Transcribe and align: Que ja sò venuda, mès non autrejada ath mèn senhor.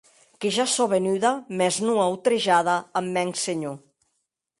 Que 0.43 0.49
ja 0.53 0.63
sò 0.75 0.85
venuda, 0.93 1.33
mès 1.59 1.75
non 1.85 1.97
autrejada 2.09 2.75
ath 2.99 3.09
mèn 3.15 3.29
senhor. 3.43 3.77